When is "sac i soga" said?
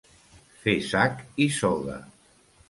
0.87-2.01